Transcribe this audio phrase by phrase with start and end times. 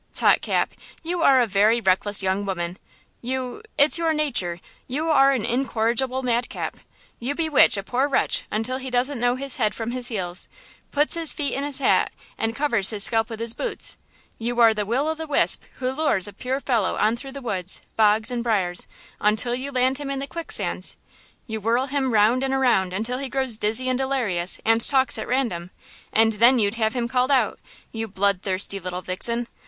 [0.15, 0.73] "Tut, Cap!
[1.03, 2.79] you are a very reckless young woman!
[3.21, 6.77] You–it's your nature–you are an incorrigible madcap!
[7.19, 11.33] You bewitch a poor wretch until he doesn't know his head from his heals–puts his
[11.33, 13.99] feet in his hat and covers his scalp with his boots!
[14.39, 17.39] You are the will o' the wisp who lures a poor fellow on through the
[17.39, 18.87] woods, bogs and briars,
[19.19, 20.97] until you land him in the quicksands!
[21.45, 25.27] You whirl him round and around until he grows dizzy and delirious, and talks at
[25.27, 25.69] random,
[26.11, 27.59] and then you'd have him called out,
[27.91, 29.47] you blood thirsty little vixen!